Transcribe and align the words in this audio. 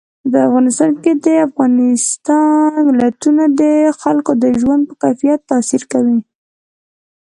په 0.31 0.37
افغانستان 0.47 0.91
کې 1.03 1.11
د 1.25 1.27
افغانستان 1.47 2.71
ولايتونه 2.91 3.43
د 3.61 3.61
خلکو 4.01 4.31
د 4.43 4.45
ژوند 4.61 4.81
په 4.87 4.93
کیفیت 5.01 5.39
تاثیر 5.51 5.83
کوي. 5.91 6.19